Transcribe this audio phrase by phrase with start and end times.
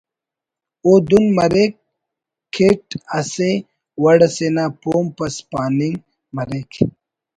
[0.85, 1.73] او دن مریک
[2.53, 3.49] کیٹ اسہ
[4.01, 5.97] وڑ اسے نا پومپ اس پاننگ
[6.35, 6.71] مریک